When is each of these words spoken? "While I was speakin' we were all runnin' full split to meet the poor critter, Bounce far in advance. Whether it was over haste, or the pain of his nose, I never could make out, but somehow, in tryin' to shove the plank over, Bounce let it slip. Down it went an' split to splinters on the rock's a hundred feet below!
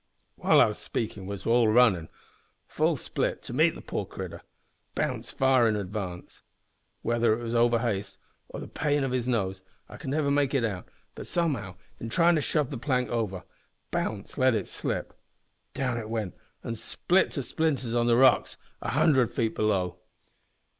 "While 0.35 0.59
I 0.61 0.65
was 0.65 0.79
speakin' 0.79 1.27
we 1.27 1.35
were 1.45 1.51
all 1.51 1.67
runnin' 1.67 2.09
full 2.65 2.95
split 2.95 3.43
to 3.43 3.53
meet 3.53 3.75
the 3.75 3.83
poor 3.83 4.03
critter, 4.03 4.41
Bounce 4.95 5.29
far 5.31 5.69
in 5.69 5.75
advance. 5.75 6.41
Whether 7.03 7.33
it 7.33 7.43
was 7.43 7.53
over 7.53 7.77
haste, 7.77 8.17
or 8.49 8.59
the 8.59 8.67
pain 8.67 9.03
of 9.03 9.11
his 9.11 9.27
nose, 9.27 9.61
I 9.87 9.99
never 10.07 10.29
could 10.29 10.33
make 10.33 10.55
out, 10.55 10.87
but 11.13 11.27
somehow, 11.27 11.75
in 11.99 12.09
tryin' 12.09 12.33
to 12.33 12.41
shove 12.41 12.71
the 12.71 12.79
plank 12.79 13.09
over, 13.09 13.43
Bounce 13.91 14.39
let 14.39 14.55
it 14.55 14.67
slip. 14.67 15.13
Down 15.75 15.99
it 15.99 16.09
went 16.09 16.33
an' 16.63 16.73
split 16.73 17.29
to 17.33 17.43
splinters 17.43 17.93
on 17.93 18.07
the 18.07 18.17
rock's 18.17 18.57
a 18.81 18.93
hundred 18.93 19.31
feet 19.31 19.53
below! 19.53 19.97